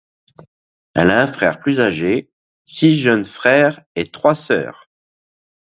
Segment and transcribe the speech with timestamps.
[0.95, 2.31] Elle a un frère plus âgé,
[2.63, 4.89] six jeunes frères et trois sœurs.